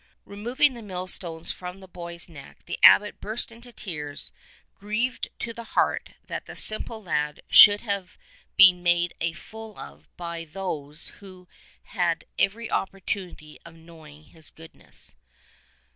[0.25, 4.31] Removing the mill stones from the boy's neck, the Abbot burst into tears,
[4.73, 8.17] grieved to the heart that the simple lad should have
[8.57, 11.47] been made a fool of by those who
[11.83, 15.13] had every opportunity of knowing his goodness.